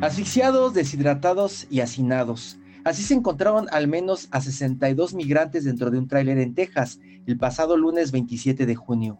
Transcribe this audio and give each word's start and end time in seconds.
Asfixiados, 0.00 0.74
deshidratados 0.74 1.66
y 1.70 1.80
hacinados. 1.80 2.56
Así 2.84 3.02
se 3.02 3.14
encontraron 3.14 3.66
al 3.72 3.88
menos 3.88 4.28
a 4.30 4.40
62 4.40 5.12
migrantes 5.12 5.64
dentro 5.64 5.90
de 5.90 5.98
un 5.98 6.06
tráiler 6.06 6.38
en 6.38 6.54
Texas 6.54 7.00
el 7.26 7.36
pasado 7.36 7.76
lunes 7.76 8.12
27 8.12 8.64
de 8.64 8.76
junio. 8.76 9.18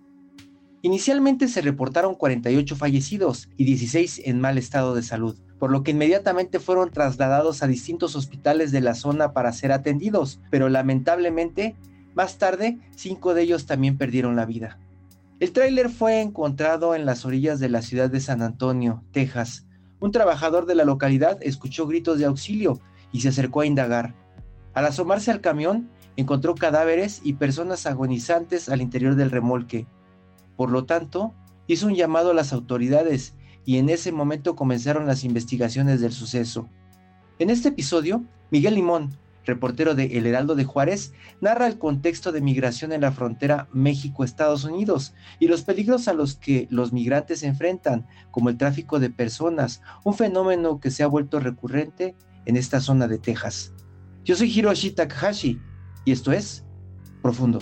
Inicialmente 0.82 1.48
se 1.48 1.62
reportaron 1.62 2.14
48 2.14 2.76
fallecidos 2.76 3.48
y 3.56 3.64
16 3.64 4.22
en 4.24 4.40
mal 4.40 4.56
estado 4.56 4.94
de 4.94 5.02
salud, 5.02 5.36
por 5.58 5.72
lo 5.72 5.82
que 5.82 5.90
inmediatamente 5.90 6.60
fueron 6.60 6.92
trasladados 6.92 7.64
a 7.64 7.66
distintos 7.66 8.14
hospitales 8.14 8.70
de 8.70 8.80
la 8.80 8.94
zona 8.94 9.32
para 9.32 9.52
ser 9.52 9.72
atendidos, 9.72 10.40
pero 10.48 10.68
lamentablemente, 10.68 11.74
más 12.14 12.38
tarde, 12.38 12.78
cinco 12.94 13.34
de 13.34 13.42
ellos 13.42 13.66
también 13.66 13.98
perdieron 13.98 14.36
la 14.36 14.46
vida. 14.46 14.78
El 15.40 15.50
tráiler 15.50 15.88
fue 15.88 16.20
encontrado 16.20 16.94
en 16.94 17.04
las 17.04 17.24
orillas 17.24 17.58
de 17.58 17.68
la 17.68 17.82
ciudad 17.82 18.10
de 18.10 18.20
San 18.20 18.42
Antonio, 18.42 19.02
Texas, 19.10 19.67
un 20.00 20.12
trabajador 20.12 20.66
de 20.66 20.74
la 20.74 20.84
localidad 20.84 21.38
escuchó 21.42 21.86
gritos 21.86 22.18
de 22.18 22.26
auxilio 22.26 22.80
y 23.12 23.20
se 23.20 23.28
acercó 23.28 23.60
a 23.60 23.66
indagar. 23.66 24.14
Al 24.74 24.86
asomarse 24.86 25.30
al 25.30 25.40
camión, 25.40 25.90
encontró 26.16 26.54
cadáveres 26.54 27.20
y 27.24 27.34
personas 27.34 27.86
agonizantes 27.86 28.68
al 28.68 28.80
interior 28.80 29.16
del 29.16 29.30
remolque. 29.30 29.86
Por 30.56 30.70
lo 30.70 30.84
tanto, 30.84 31.34
hizo 31.66 31.86
un 31.86 31.94
llamado 31.94 32.30
a 32.30 32.34
las 32.34 32.52
autoridades 32.52 33.34
y 33.64 33.78
en 33.78 33.88
ese 33.88 34.12
momento 34.12 34.56
comenzaron 34.56 35.06
las 35.06 35.24
investigaciones 35.24 36.00
del 36.00 36.12
suceso. 36.12 36.68
En 37.38 37.50
este 37.50 37.68
episodio, 37.68 38.24
Miguel 38.50 38.74
Limón, 38.74 39.16
reportero 39.48 39.94
de 39.94 40.18
El 40.18 40.26
Heraldo 40.26 40.54
de 40.54 40.64
Juárez, 40.64 41.12
narra 41.40 41.66
el 41.66 41.78
contexto 41.78 42.30
de 42.30 42.40
migración 42.40 42.92
en 42.92 43.00
la 43.00 43.10
frontera 43.10 43.68
México-Estados 43.72 44.64
Unidos 44.64 45.14
y 45.40 45.48
los 45.48 45.62
peligros 45.62 46.06
a 46.06 46.12
los 46.12 46.36
que 46.36 46.68
los 46.70 46.92
migrantes 46.92 47.40
se 47.40 47.46
enfrentan, 47.46 48.06
como 48.30 48.50
el 48.50 48.58
tráfico 48.58 49.00
de 49.00 49.10
personas, 49.10 49.82
un 50.04 50.14
fenómeno 50.14 50.78
que 50.78 50.90
se 50.90 51.02
ha 51.02 51.08
vuelto 51.08 51.40
recurrente 51.40 52.14
en 52.44 52.56
esta 52.56 52.80
zona 52.80 53.08
de 53.08 53.18
Texas. 53.18 53.72
Yo 54.24 54.36
soy 54.36 54.52
Hiroshi 54.52 54.90
Takahashi 54.90 55.60
y 56.04 56.12
esto 56.12 56.30
es 56.30 56.64
Profundo. 57.22 57.58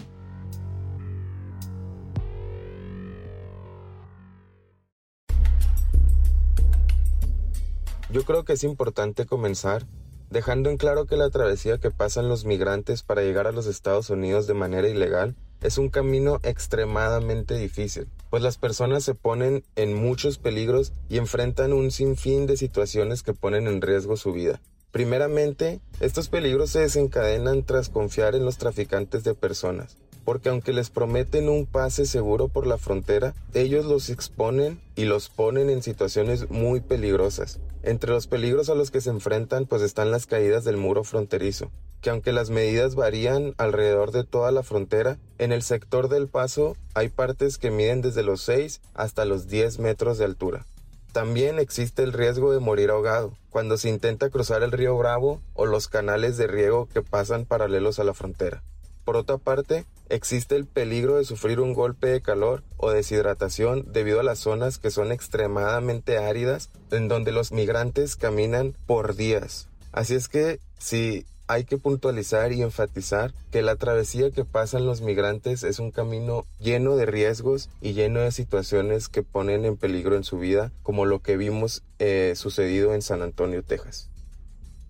Yo 8.11 8.25
creo 8.25 8.45
que 8.45 8.53
es 8.55 8.65
importante 8.65 9.27
comenzar 9.27 9.87
dejando 10.31 10.71
en 10.71 10.77
claro 10.77 11.07
que 11.07 11.17
la 11.17 11.31
travesía 11.31 11.79
que 11.79 11.91
pasan 11.91 12.29
los 12.29 12.45
migrantes 12.45 13.03
para 13.03 13.23
llegar 13.23 13.47
a 13.47 13.53
los 13.53 13.67
Estados 13.67 14.11
Unidos 14.11 14.47
de 14.47 14.55
manera 14.55 14.89
ilegal 14.89 15.35
es 15.61 15.79
un 15.79 15.89
camino 15.89 16.39
extremadamente 16.43 17.57
difícil, 17.57 18.09
pues 18.31 18.43
las 18.43 18.59
personas 18.59 19.05
se 19.05 19.15
ponen 19.15 19.65
en 19.75 19.95
muchos 19.95 20.39
peligros 20.39 20.93
y 21.09 21.19
enfrentan 21.19 21.73
un 21.73 21.91
sinfín 21.91 22.47
de 22.47 22.56
situaciones 22.56 23.23
que 23.23 23.34
ponen 23.34 23.67
en 23.67 23.81
riesgo 23.81 24.17
su 24.17 24.33
vida. 24.33 24.61
Primeramente, 24.93 25.81
estos 26.00 26.29
peligros 26.29 26.71
se 26.71 26.81
desencadenan 26.81 27.65
tras 27.65 27.89
confiar 27.89 28.34
en 28.34 28.45
los 28.45 28.56
traficantes 28.56 29.25
de 29.25 29.34
personas, 29.34 29.97
porque 30.25 30.49
aunque 30.49 30.73
les 30.73 30.91
prometen 30.91 31.49
un 31.49 31.67
pase 31.67 32.06
seguro 32.06 32.49
por 32.49 32.67
la 32.67 32.79
frontera, 32.79 33.34
ellos 33.55 33.84
los 33.84 34.09
exponen 34.09 34.81
y 34.95 35.05
los 35.05 35.29
ponen 35.29 35.71
en 35.71 35.83
situaciones 35.83 36.50
muy 36.50 36.81
peligrosas. 36.81 37.61
Entre 37.87 38.11
los 38.11 38.27
peligros 38.27 38.69
a 38.69 38.75
los 38.75 38.91
que 38.91 39.01
se 39.01 39.11
enfrentan 39.11 39.65
pues 39.65 39.81
están 39.81 40.11
las 40.11 40.27
caídas 40.27 40.65
del 40.65 40.77
muro 40.77 41.05
fronterizo, 41.05 41.71
que 42.01 42.11
aunque 42.11 42.33
las 42.33 42.51
medidas 42.51 42.97
varían 42.97 43.55
alrededor 43.59 44.11
de 44.11 44.25
toda 44.25 44.51
la 44.51 44.65
frontera, 44.65 45.19
en 45.39 45.53
el 45.53 45.63
sector 45.63 46.09
del 46.09 46.27
paso 46.27 46.77
hay 46.95 47.11
partes 47.11 47.59
que 47.59 47.71
miden 47.71 48.03
desde 48.03 48.25
los 48.25 48.43
6 48.43 48.81
hasta 48.95 49.25
los 49.25 49.47
10 49.47 49.79
metros 49.79 50.19
de 50.19 50.25
altura. 50.25 50.67
También 51.13 51.61
existe 51.61 52.03
el 52.03 52.13
riesgo 52.13 52.53
de 52.53 52.59
morir 52.59 52.91
ahogado 52.91 53.35
cuando 53.51 53.77
se 53.77 53.89
intenta 53.89 54.31
cruzar 54.31 54.65
el 54.65 54.73
río 54.73 54.99
Bravo 54.99 55.41
o 55.55 55.65
los 55.65 55.87
canales 55.87 56.37
de 56.37 56.49
riego 56.49 56.89
que 56.93 57.03
pasan 57.03 57.45
paralelos 57.45 58.01
a 58.01 58.05
la 58.05 58.15
frontera. 58.15 58.65
Por 59.05 59.15
otra 59.17 59.39
parte, 59.39 59.87
existe 60.09 60.56
el 60.56 60.67
peligro 60.67 61.17
de 61.17 61.25
sufrir 61.25 61.61
un 61.61 61.75
golpe 61.75 62.06
de 62.06 62.21
calor 62.21 62.62
o 62.77 62.91
deshidratación 62.91 63.93
debido 63.93 64.21
a 64.21 64.25
las 64.25 64.39
zonas 64.39 64.78
que 64.78 64.91
son 64.91 65.12
extremadamente 65.12 66.19
áridas 66.19 66.71
en 66.91 67.09
donde 67.09 67.33
los 67.33 67.53
migrantes 67.53 68.17
caminan 68.17 68.77
por 68.87 69.17
días. 69.17 69.69
Así 69.93 70.15
es 70.15 70.28
que 70.28 70.61
sí 70.78 71.27
hay 71.49 71.65
que 71.65 71.78
puntualizar 71.78 72.53
y 72.53 72.62
enfatizar 72.62 73.33
que 73.50 73.62
la 73.62 73.77
travesía 73.77 74.31
que 74.31 74.44
pasan 74.44 74.84
los 74.84 75.00
migrantes 75.00 75.62
es 75.62 75.78
un 75.78 75.91
camino 75.91 76.44
lleno 76.59 76.97
de 76.97 77.06
riesgos 77.06 77.71
y 77.81 77.93
lleno 77.93 78.21
de 78.21 78.33
situaciones 78.33 79.09
que 79.09 79.23
ponen 79.23 79.65
en 79.65 79.77
peligro 79.77 80.17
en 80.17 80.25
su 80.25 80.38
vida, 80.38 80.73
como 80.83 81.05
lo 81.05 81.21
que 81.21 81.37
vimos 81.37 81.84
eh, 81.99 82.33
sucedido 82.37 82.94
en 82.94 83.03
San 83.03 83.23
Antonio, 83.23 83.62
Texas. 83.62 84.11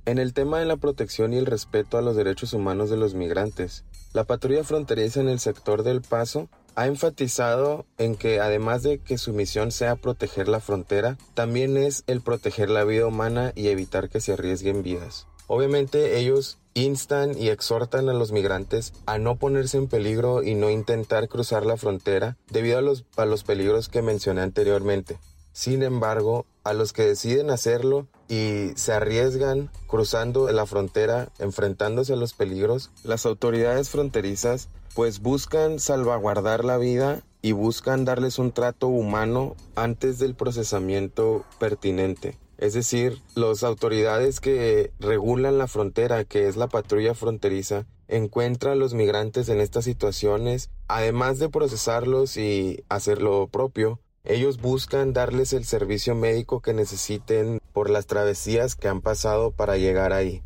En 0.07 0.19
el 0.19 0.33
tema 0.33 0.59
de 0.59 0.67
la 0.67 0.77
protección 0.77 1.33
y 1.33 1.37
el 1.37 1.47
respeto 1.47 1.99
a 1.99 2.03
los 2.03 2.17
derechos 2.17 2.53
humanos 2.53 2.91
de 2.91 2.97
los 2.97 3.15
migrantes, 3.15 3.85
la 4.17 4.25
patrulla 4.25 4.65
fronteriza 4.65 5.21
en 5.21 5.29
el 5.29 5.39
sector 5.41 5.83
del 5.83 6.01
Paso 6.01 6.49
ha 6.75 6.87
enfatizado 6.87 7.85
en 7.99 8.17
que 8.17 8.41
además 8.41 8.83
de 8.83 8.97
que 8.99 9.19
su 9.19 9.35
misión 9.35 9.73
sea 9.73 9.95
proteger 9.95 10.49
la 10.49 10.61
frontera, 10.61 11.19
también 11.35 11.77
es 11.77 12.03
el 12.07 12.23
proteger 12.23 12.71
la 12.71 12.85
vida 12.85 13.07
humana 13.07 13.53
y 13.55 13.69
evitar 13.69 14.09
que 14.09 14.23
se 14.23 14.33
arriesguen 14.33 14.83
vidas. 14.83 15.27
Obviamente 15.49 16.19
ellos 16.19 16.57
instan 16.73 17.37
y 17.37 17.51
exhortan 17.51 18.09
a 18.09 18.15
los 18.15 18.33
migrantes 18.33 18.95
a 19.05 19.19
no 19.19 19.37
ponerse 19.37 19.77
en 19.77 19.87
peligro 19.87 20.43
y 20.43 20.55
no 20.55 20.71
intentar 20.71 21.29
cruzar 21.29 21.67
la 21.67 21.77
frontera 21.77 22.39
debido 22.51 22.79
a 22.79 22.83
los, 22.83 23.05
a 23.19 23.27
los 23.27 23.45
peligros 23.45 23.91
que 23.91 24.01
mencioné 24.01 24.41
anteriormente. 24.41 25.19
Sin 25.53 25.83
embargo, 25.83 26.47
a 26.65 26.73
los 26.73 26.95
que 26.95 27.05
deciden 27.05 27.51
hacerlo 27.51 28.07
y 28.29 28.73
se 28.75 28.93
arriesgan 28.93 29.71
cruzando 29.87 30.51
la 30.51 30.67
frontera, 30.67 31.29
enfrentándose 31.39 32.13
a 32.13 32.17
los 32.17 32.35
peligros, 32.35 32.91
las 33.05 33.27
autoridades 33.27 33.89
fronterizas 33.91 34.69
pues 34.95 35.21
buscan 35.21 35.79
salvaguardar 35.79 36.65
la 36.65 36.79
vida 36.79 37.23
y 37.43 37.53
buscan 37.53 38.05
darles 38.05 38.39
un 38.39 38.51
trato 38.51 38.89
humano 38.89 39.55
antes 39.75 40.19
del 40.19 40.35
procesamiento 40.35 41.45
pertinente. 41.59 42.39
Es 42.59 42.73
decir, 42.73 43.21
las 43.35 43.63
autoridades 43.63 44.41
que 44.41 44.91
regulan 44.99 45.59
la 45.59 45.67
frontera, 45.67 46.25
que 46.25 46.49
es 46.49 46.57
la 46.57 46.69
patrulla 46.69 47.15
fronteriza, 47.15 47.85
encuentran 48.09 48.73
a 48.73 48.77
los 48.77 48.95
migrantes 48.95 49.51
en 49.51 49.61
estas 49.61 49.85
situaciones, 49.85 50.71
además 50.89 51.39
de 51.39 51.51
procesarlos 51.51 52.39
y 52.39 52.83
hacer 52.89 53.21
lo 53.21 53.49
propio, 53.49 54.01
ellos 54.27 54.61
buscan 54.61 55.13
darles 55.13 55.53
el 55.53 55.65
servicio 55.65 56.15
médico 56.15 56.61
que 56.61 56.75
necesiten 56.75 57.61
por 57.73 57.91
las 57.91 58.07
travesías 58.07 58.75
que 58.75 58.89
han 58.89 59.01
pasado 59.01 59.53
para 59.53 59.77
llegar 59.77 60.13
ahí. 60.13 60.43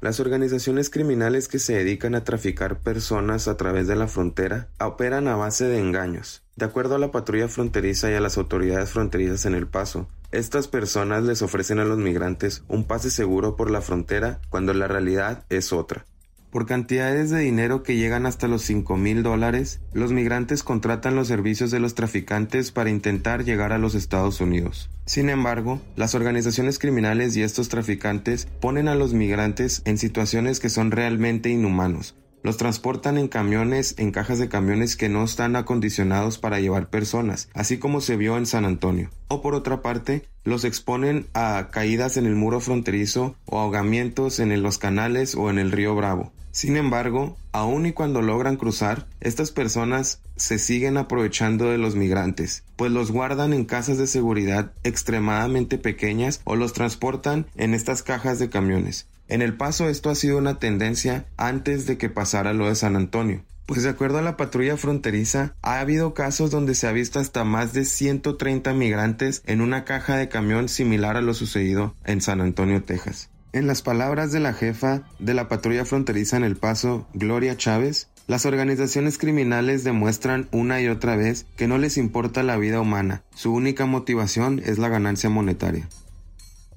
Las 0.00 0.18
organizaciones 0.18 0.90
criminales 0.90 1.46
que 1.46 1.60
se 1.60 1.74
dedican 1.74 2.16
a 2.16 2.24
traficar 2.24 2.80
personas 2.80 3.46
a 3.46 3.56
través 3.56 3.86
de 3.86 3.94
la 3.94 4.08
frontera 4.08 4.68
operan 4.80 5.28
a 5.28 5.36
base 5.36 5.66
de 5.66 5.78
engaños. 5.78 6.42
De 6.56 6.64
acuerdo 6.64 6.96
a 6.96 6.98
la 6.98 7.12
patrulla 7.12 7.46
fronteriza 7.46 8.10
y 8.10 8.14
a 8.14 8.20
las 8.20 8.36
autoridades 8.36 8.90
fronterizas 8.90 9.46
en 9.46 9.54
El 9.54 9.68
Paso, 9.68 10.08
estas 10.32 10.66
personas 10.66 11.22
les 11.22 11.40
ofrecen 11.42 11.78
a 11.78 11.84
los 11.84 11.98
migrantes 11.98 12.64
un 12.66 12.84
pase 12.84 13.10
seguro 13.10 13.54
por 13.54 13.70
la 13.70 13.80
frontera 13.80 14.40
cuando 14.50 14.74
la 14.74 14.88
realidad 14.88 15.44
es 15.50 15.72
otra. 15.72 16.04
Por 16.52 16.66
cantidades 16.66 17.30
de 17.30 17.38
dinero 17.38 17.82
que 17.82 17.96
llegan 17.96 18.26
hasta 18.26 18.46
los 18.46 18.60
5 18.60 18.98
mil 18.98 19.22
dólares, 19.22 19.80
los 19.94 20.12
migrantes 20.12 20.62
contratan 20.62 21.14
los 21.14 21.28
servicios 21.28 21.70
de 21.70 21.80
los 21.80 21.94
traficantes 21.94 22.72
para 22.72 22.90
intentar 22.90 23.42
llegar 23.42 23.72
a 23.72 23.78
los 23.78 23.94
Estados 23.94 24.38
Unidos. 24.42 24.90
Sin 25.06 25.30
embargo, 25.30 25.80
las 25.96 26.14
organizaciones 26.14 26.78
criminales 26.78 27.34
y 27.38 27.42
estos 27.42 27.70
traficantes 27.70 28.48
ponen 28.60 28.88
a 28.88 28.94
los 28.94 29.14
migrantes 29.14 29.80
en 29.86 29.96
situaciones 29.96 30.60
que 30.60 30.68
son 30.68 30.90
realmente 30.90 31.48
inhumanos, 31.48 32.16
los 32.42 32.58
transportan 32.58 33.16
en 33.16 33.28
camiones, 33.28 33.94
en 33.96 34.10
cajas 34.10 34.38
de 34.38 34.50
camiones 34.50 34.94
que 34.96 35.08
no 35.08 35.24
están 35.24 35.56
acondicionados 35.56 36.36
para 36.36 36.60
llevar 36.60 36.90
personas, 36.90 37.48
así 37.54 37.78
como 37.78 38.02
se 38.02 38.18
vio 38.18 38.36
en 38.36 38.44
San 38.44 38.66
Antonio. 38.66 39.08
O 39.28 39.40
por 39.40 39.54
otra 39.54 39.80
parte, 39.80 40.28
los 40.44 40.66
exponen 40.66 41.28
a 41.32 41.68
caídas 41.72 42.18
en 42.18 42.26
el 42.26 42.34
muro 42.34 42.60
fronterizo 42.60 43.36
o 43.46 43.58
ahogamientos 43.58 44.38
en 44.38 44.62
los 44.62 44.76
canales 44.76 45.34
o 45.34 45.48
en 45.48 45.58
el 45.58 45.72
río 45.72 45.94
Bravo. 45.94 46.30
Sin 46.52 46.76
embargo, 46.76 47.38
aun 47.52 47.86
y 47.86 47.92
cuando 47.92 48.20
logran 48.20 48.56
cruzar, 48.56 49.06
estas 49.20 49.50
personas 49.50 50.20
se 50.36 50.58
siguen 50.58 50.98
aprovechando 50.98 51.70
de 51.70 51.78
los 51.78 51.96
migrantes, 51.96 52.62
pues 52.76 52.92
los 52.92 53.10
guardan 53.10 53.54
en 53.54 53.64
casas 53.64 53.96
de 53.96 54.06
seguridad 54.06 54.72
extremadamente 54.84 55.78
pequeñas 55.78 56.42
o 56.44 56.54
los 56.54 56.74
transportan 56.74 57.46
en 57.56 57.72
estas 57.72 58.02
cajas 58.02 58.38
de 58.38 58.50
camiones. 58.50 59.06
En 59.28 59.40
El 59.40 59.56
Paso 59.56 59.88
esto 59.88 60.10
ha 60.10 60.14
sido 60.14 60.36
una 60.36 60.58
tendencia 60.58 61.24
antes 61.38 61.86
de 61.86 61.96
que 61.96 62.10
pasara 62.10 62.52
lo 62.52 62.68
de 62.68 62.74
San 62.74 62.96
Antonio. 62.96 63.42
Pues 63.64 63.84
de 63.84 63.88
acuerdo 63.88 64.18
a 64.18 64.22
la 64.22 64.36
patrulla 64.36 64.76
fronteriza, 64.76 65.54
ha 65.62 65.80
habido 65.80 66.12
casos 66.12 66.50
donde 66.50 66.74
se 66.74 66.86
ha 66.86 66.92
visto 66.92 67.18
hasta 67.18 67.44
más 67.44 67.72
de 67.72 67.86
130 67.86 68.74
migrantes 68.74 69.42
en 69.46 69.62
una 69.62 69.84
caja 69.84 70.18
de 70.18 70.28
camión 70.28 70.68
similar 70.68 71.16
a 71.16 71.22
lo 71.22 71.32
sucedido 71.32 71.94
en 72.04 72.20
San 72.20 72.42
Antonio, 72.42 72.82
Texas. 72.82 73.30
En 73.54 73.66
las 73.66 73.82
palabras 73.82 74.32
de 74.32 74.40
la 74.40 74.54
jefa 74.54 75.02
de 75.18 75.34
la 75.34 75.46
patrulla 75.46 75.84
fronteriza 75.84 76.38
en 76.38 76.44
El 76.44 76.56
Paso, 76.56 77.06
Gloria 77.12 77.54
Chávez, 77.54 78.08
las 78.26 78.46
organizaciones 78.46 79.18
criminales 79.18 79.84
demuestran 79.84 80.48
una 80.52 80.80
y 80.80 80.88
otra 80.88 81.16
vez 81.16 81.44
que 81.56 81.68
no 81.68 81.76
les 81.76 81.98
importa 81.98 82.42
la 82.42 82.56
vida 82.56 82.80
humana, 82.80 83.24
su 83.34 83.52
única 83.52 83.84
motivación 83.84 84.58
es 84.64 84.78
la 84.78 84.88
ganancia 84.88 85.28
monetaria. 85.28 85.86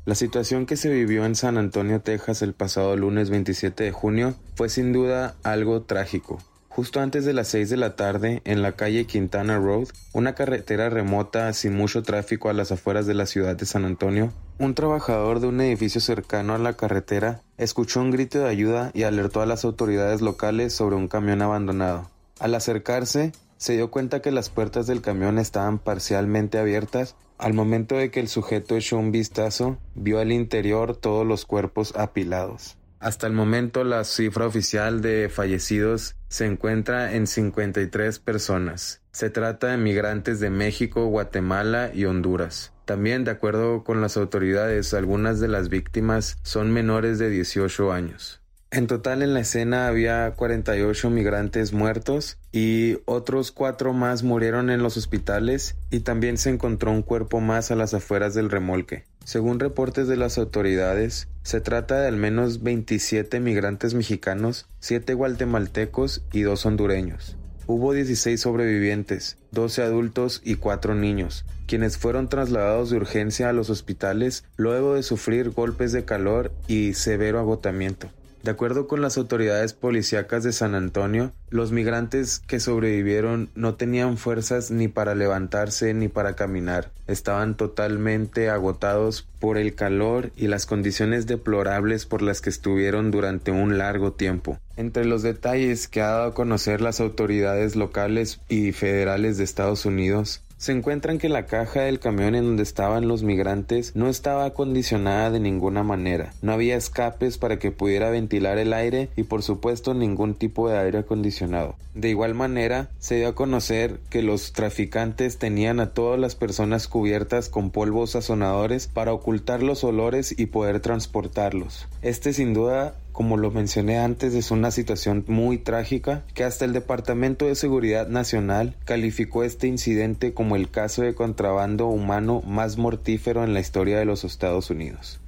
La 0.04 0.16
situación 0.16 0.66
que 0.66 0.76
se 0.76 0.90
vivió 0.90 1.26
en 1.26 1.36
San 1.36 1.58
Antonio, 1.58 2.02
Texas 2.02 2.42
el 2.42 2.54
pasado 2.54 2.98
lunes 2.98 3.30
27 3.30 3.86
de 3.86 3.92
junio 3.94 4.36
fue 4.56 4.68
sin 4.68 4.92
duda 4.92 5.36
algo 5.44 5.84
trágico. 5.84 6.44
Justo 6.76 7.00
antes 7.00 7.24
de 7.24 7.32
las 7.32 7.48
6 7.48 7.70
de 7.70 7.78
la 7.78 7.96
tarde, 7.96 8.42
en 8.44 8.62
la 8.62 8.74
calle 8.74 9.06
Quintana 9.06 9.58
Road, 9.58 9.88
una 10.12 10.36
carretera 10.36 10.90
remota 10.90 11.54
sin 11.54 11.74
mucho 11.74 12.04
tráfico 12.04 12.50
a 12.50 12.54
las 12.54 12.70
afueras 12.70 13.06
de 13.06 13.14
la 13.14 13.28
ciudad 13.28 13.56
de 13.56 13.66
San 13.66 13.86
Antonio, 13.86 14.34
un 14.60 14.76
trabajador 14.76 15.40
de 15.40 15.48
un 15.48 15.62
edificio 15.62 16.02
cercano 16.02 16.54
a 16.54 16.58
la 16.58 16.74
carretera 16.74 17.40
escuchó 17.58 18.02
un 18.02 18.12
grito 18.12 18.40
de 18.40 18.50
ayuda 18.50 18.92
y 18.94 19.04
alertó 19.04 19.40
a 19.40 19.46
las 19.46 19.64
autoridades 19.64 20.20
locales 20.20 20.74
sobre 20.74 20.98
un 20.98 21.08
camión 21.08 21.42
abandonado. 21.42 22.12
Al 22.42 22.54
acercarse, 22.54 23.32
se 23.56 23.78
dio 23.78 23.90
cuenta 23.90 24.22
que 24.22 24.32
las 24.32 24.50
puertas 24.50 24.86
del 24.86 25.02
camión 25.02 25.40
estaban 25.40 25.80
parcialmente 25.80 26.58
abiertas. 26.58 27.16
Al 27.38 27.54
momento 27.54 27.96
de 27.96 28.12
que 28.12 28.20
el 28.20 28.28
sujeto 28.28 28.76
echó 28.76 28.98
un 28.98 29.14
vistazo, 29.14 29.78
vio 29.94 30.20
al 30.20 30.34
interior 30.34 30.98
todos 30.98 31.26
los 31.26 31.46
cuerpos 31.46 31.96
apilados. 31.96 32.76
Hasta 33.00 33.28
el 33.28 33.34
momento 33.34 33.84
la 33.84 34.04
cifra 34.04 34.48
oficial 34.48 35.02
de 35.02 35.30
fallecidos 35.30 36.16
se 36.28 36.46
encuentra 36.46 37.14
en 37.14 37.28
53 37.28 38.20
personas. 38.20 39.02
Se 39.12 39.30
trata 39.30 39.68
de 39.68 39.78
migrantes 39.78 40.40
de 40.40 40.50
México, 40.50 41.06
Guatemala 41.08 41.92
y 41.94 42.06
Honduras. 42.06 42.74
También, 42.86 43.24
de 43.24 43.32
acuerdo 43.32 43.84
con 43.84 44.02
las 44.02 44.18
autoridades, 44.18 44.94
algunas 44.94 45.40
de 45.40 45.48
las 45.48 45.70
víctimas 45.70 46.38
son 46.44 46.72
menores 46.72 47.18
de 47.18 47.30
18 47.30 47.92
años. 47.92 48.42
En 48.72 48.88
total 48.88 49.22
en 49.22 49.34
la 49.34 49.40
escena 49.40 49.88
había 49.88 50.34
48 50.36 51.10
migrantes 51.10 51.72
muertos 51.72 52.38
y 52.52 52.98
otros 53.06 53.52
cuatro 53.52 53.94
más 53.94 54.24
murieron 54.24 54.70
en 54.70 54.84
los 54.84 54.98
hospitales 54.98 55.78
y 55.92 56.02
también 56.02 56.38
se 56.38 56.50
encontró 56.50 56.92
un 56.92 57.02
cuerpo 57.02 57.40
más 57.40 57.72
a 57.72 57.76
las 57.76 57.94
afueras 57.94 58.34
del 58.34 58.50
remolque. 58.50 59.06
Según 59.26 59.60
reportes 59.60 60.08
de 60.08 60.18
las 60.18 60.38
autoridades, 60.38 61.28
se 61.42 61.60
trata 61.60 62.00
de 62.00 62.08
al 62.08 62.16
menos 62.16 62.62
27 62.62 63.40
migrantes 63.40 63.96
mexicanos, 63.96 64.68
7 64.82 65.16
guatemaltecos 65.16 66.22
y 66.32 66.42
2 66.42 66.64
hondureños. 66.68 67.36
Hubo 67.66 67.94
16 67.94 68.40
sobrevivientes, 68.40 69.38
12 69.50 69.82
adultos 69.82 70.42
y 70.46 70.58
4 70.58 70.94
niños, 70.94 71.44
quienes 71.66 71.98
fueron 71.98 72.30
trasladados 72.30 72.92
de 72.92 72.98
urgencia 72.98 73.50
a 73.50 73.54
los 73.54 73.72
hospitales 73.72 74.44
luego 74.58 74.94
de 74.94 75.02
sufrir 75.02 75.50
golpes 75.50 75.92
de 75.92 76.06
calor 76.06 76.52
y 76.68 76.94
severo 76.94 77.40
agotamiento. 77.40 78.12
De 78.46 78.52
acuerdo 78.52 78.88
con 78.88 79.02
las 79.02 79.18
autoridades 79.18 79.74
policíacas 79.74 80.44
de 80.44 80.54
San 80.54 80.76
Antonio, 80.76 81.34
los 81.50 81.72
migrantes 81.72 82.44
que 82.46 82.60
sobrevivieron 82.60 83.50
no 83.56 83.74
tenían 83.74 84.18
fuerzas 84.18 84.70
ni 84.70 84.88
para 84.88 85.16
levantarse 85.16 85.96
ni 85.96 86.10
para 86.10 86.36
caminar. 86.36 86.92
Estaban 87.08 87.58
totalmente 87.58 88.52
agotados 88.52 89.28
por 89.40 89.58
el 89.58 89.74
calor 89.74 90.30
y 90.36 90.46
las 90.46 90.68
condiciones 90.68 91.26
deplorables 91.26 92.06
por 92.06 92.22
las 92.22 92.40
que 92.42 92.52
estuvieron 92.52 93.10
durante 93.10 93.50
un 93.50 93.80
largo 93.80 94.14
tiempo. 94.14 94.60
Entre 94.78 95.06
los 95.06 95.24
detalles 95.24 95.88
que 95.88 96.02
ha 96.02 96.10
dado 96.10 96.26
a 96.26 96.34
conocer 96.36 96.82
las 96.82 97.00
autoridades 97.00 97.76
locales 97.76 98.42
y 98.48 98.74
federales 98.74 99.40
de 99.40 99.44
Estados 99.44 99.88
Unidos, 99.88 100.44
se 100.66 100.72
encuentran 100.72 101.20
que 101.20 101.30
la 101.30 101.46
caja 101.46 101.82
del 101.82 102.00
camión 102.00 102.34
en 102.34 102.44
donde 102.44 102.64
estaban 102.64 103.08
los 103.08 103.22
migrantes 103.22 103.96
no 103.96 104.10
estaba 104.10 104.46
acondicionada 104.46 105.30
de 105.30 105.40
ninguna 105.40 105.84
manera. 105.84 106.34
No 106.42 106.54
había 106.54 106.76
escapes 106.76 107.38
para 107.38 107.60
que 107.60 107.70
pudiera 107.70 108.10
ventilar 108.10 108.58
el 108.58 108.74
aire 108.74 109.10
y 109.16 109.26
por 109.26 109.44
supuesto 109.44 109.94
ningún 109.94 110.34
tipo 110.34 110.68
de 110.68 110.80
aire 110.80 110.98
acondicionado. 110.98 111.76
De 111.94 112.10
igual 112.10 112.34
manera, 112.34 112.90
se 112.98 113.18
dio 113.18 113.28
a 113.28 113.36
conocer 113.36 114.00
que 114.10 114.24
los 114.24 114.54
traficantes 114.54 115.38
tenían 115.38 115.80
a 115.80 115.94
todas 115.94 116.20
las 116.20 116.34
personas 116.34 116.88
cubiertas 116.88 117.48
con 117.48 117.70
polvos 117.70 118.12
sazonadores 118.12 118.88
para 118.88 119.14
ocultar 119.14 119.62
los 119.62 119.84
olores 119.84 120.34
y 120.36 120.48
poder 120.48 120.80
transportarlos. 120.80 121.88
Este 122.02 122.34
sin 122.34 122.56
duda 122.56 122.96
como 123.16 123.38
lo 123.38 123.50
mencioné 123.50 123.98
antes, 123.98 124.34
es 124.34 124.52
una 124.52 124.72
situación 124.72 125.24
muy 125.28 125.58
trágica 125.58 126.24
que 126.34 126.44
hasta 126.44 126.66
el 126.66 126.74
Departamento 126.74 127.46
de 127.46 127.56
Seguridad 127.56 128.10
Nacional 128.10 128.76
calificó 128.84 129.46
este 129.46 129.68
incidente 129.68 130.34
como 130.34 130.58
el 130.58 130.70
caso 130.70 131.02
de 131.02 131.16
contrabando 131.16 131.88
humano 131.88 132.42
más 132.46 132.76
mortífero 132.76 133.46
en 133.46 133.54
la 133.54 133.62
historia 133.62 133.98
de 133.98 134.04
los 134.04 134.26
Estados 134.26 134.70
Unidos. 134.70 135.22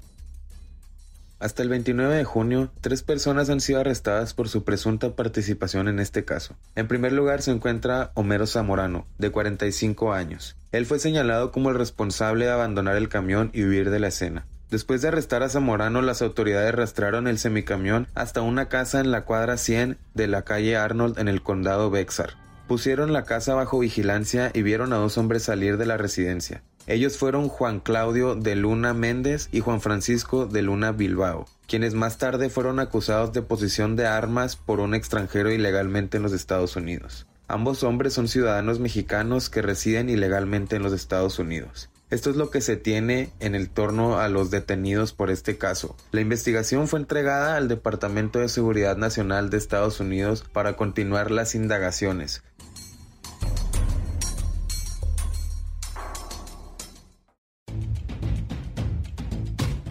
Hasta 1.40 1.64
el 1.64 1.70
29 1.70 2.14
de 2.14 2.26
junio, 2.26 2.72
tres 2.82 3.04
personas 3.04 3.50
han 3.50 3.62
sido 3.62 3.80
arrestadas 3.80 4.34
por 4.34 4.50
su 4.50 4.66
presunta 4.66 5.16
participación 5.16 5.88
en 5.88 6.00
este 6.00 6.26
caso. 6.26 6.58
En 6.76 6.90
primer 6.90 7.14
lugar 7.14 7.42
se 7.42 7.52
encuentra 7.52 8.12
Homero 8.16 8.48
Zamorano, 8.48 9.08
de 9.18 9.32
45 9.32 10.12
años. 10.12 10.58
Él 10.74 10.86
fue 10.86 11.00
señalado 11.00 11.54
como 11.54 11.70
el 11.70 11.78
responsable 11.78 12.48
de 12.48 12.52
abandonar 12.52 12.98
el 12.98 13.08
camión 13.08 13.50
y 13.54 13.64
huir 13.64 13.92
de 13.92 14.00
la 14.00 14.10
escena. 14.10 14.46
Después 14.70 15.02
de 15.02 15.08
arrestar 15.08 15.44
a 15.44 15.50
Zamorano, 15.50 16.02
las 16.02 16.22
autoridades 16.22 16.76
rastrearon 16.76 17.28
el 17.28 17.40
semicamión 17.40 18.08
hasta 18.16 18.42
una 18.42 18.68
casa 18.68 19.00
en 19.00 19.12
la 19.12 19.24
cuadra 19.24 19.56
100 19.56 19.98
de 20.14 20.28
la 20.28 20.42
calle 20.42 20.76
Arnold 20.76 21.20
en 21.20 21.30
el 21.30 21.42
condado 21.42 21.90
Bexar. 21.90 22.32
Pusieron 22.68 23.14
la 23.14 23.24
casa 23.24 23.54
bajo 23.54 23.80
vigilancia 23.80 24.52
y 24.54 24.64
vieron 24.64 24.92
a 24.92 24.98
dos 24.98 25.18
hombres 25.18 25.44
salir 25.44 25.78
de 25.78 25.86
la 25.86 25.96
residencia. 25.96 26.64
Ellos 26.86 27.18
fueron 27.18 27.48
Juan 27.48 27.80
Claudio 27.80 28.36
de 28.36 28.56
Luna 28.56 28.94
Méndez 28.94 29.48
y 29.54 29.62
Juan 29.62 29.80
Francisco 29.80 30.46
de 30.46 30.62
Luna 30.62 30.92
Bilbao, 30.92 31.46
quienes 31.66 31.94
más 31.94 32.18
tarde 32.18 32.50
fueron 32.50 32.80
acusados 32.80 33.32
de 33.32 33.42
posesión 33.42 33.96
de 33.96 34.06
armas 34.06 34.58
por 34.58 34.82
un 34.82 34.94
extranjero 34.94 35.50
ilegalmente 35.50 36.18
en 36.18 36.24
los 36.24 36.34
Estados 36.34 36.76
Unidos. 36.76 37.26
Ambos 37.48 37.84
hombres 37.84 38.14
son 38.14 38.28
ciudadanos 38.28 38.80
mexicanos 38.80 39.50
que 39.50 39.62
residen 39.62 40.10
ilegalmente 40.10 40.76
en 40.76 40.84
los 40.84 40.92
Estados 40.92 41.40
Unidos. 41.40 41.90
Esto 42.10 42.30
es 42.30 42.38
lo 42.38 42.50
que 42.50 42.62
se 42.62 42.78
tiene 42.78 43.32
en 43.42 43.54
el 43.54 43.70
torno 43.70 44.20
a 44.20 44.30
los 44.30 44.50
detenidos 44.50 45.12
por 45.12 45.30
este 45.30 45.58
caso. 45.58 45.96
La 46.12 46.22
investigación 46.22 46.88
fue 46.88 47.00
entregada 47.00 47.58
al 47.58 47.68
Departamento 47.68 48.40
de 48.40 48.48
Seguridad 48.48 48.96
Nacional 48.96 49.50
de 49.50 49.58
Estados 49.58 50.00
Unidos 50.00 50.46
para 50.54 50.78
continuar 50.78 51.32
las 51.32 51.54
indagaciones. 51.54 52.44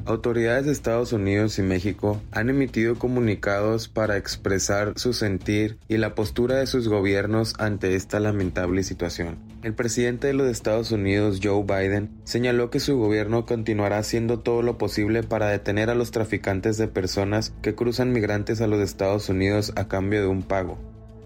Autoridades 0.06 0.66
de 0.66 0.72
Estados 0.72 1.12
Unidos 1.12 1.58
y 1.58 1.62
México 1.62 2.22
han 2.30 2.48
emitido 2.48 2.94
comunicados 2.96 3.88
para 3.88 4.16
expresar 4.16 4.92
su 4.94 5.12
sentir 5.12 5.78
y 5.88 5.96
la 5.96 6.14
postura 6.14 6.54
de 6.54 6.68
sus 6.68 6.86
gobiernos 6.86 7.54
ante 7.58 7.96
esta 7.96 8.20
lamentable 8.20 8.84
situación. 8.84 9.36
El 9.64 9.75
presidente 9.75 10.28
de 10.28 10.34
los 10.34 10.48
Estados 10.48 10.92
Unidos, 10.92 11.40
Joe 11.42 11.64
Biden, 11.64 12.10
señaló 12.22 12.70
que 12.70 12.78
su 12.78 12.96
gobierno 12.96 13.46
continuará 13.46 13.98
haciendo 13.98 14.38
todo 14.38 14.62
lo 14.62 14.78
posible 14.78 15.25
para 15.25 15.48
detener 15.48 15.90
a 15.90 15.96
los 15.96 16.12
traficantes 16.12 16.76
de 16.76 16.86
personas 16.86 17.52
que 17.60 17.75
cruzan 17.75 18.12
migrantes 18.12 18.60
a 18.60 18.68
los 18.68 18.78
Estados 18.78 19.28
Unidos 19.28 19.72
a 19.75 19.88
cambio 19.88 20.20
de 20.20 20.28
un 20.28 20.44
pago. 20.44 20.78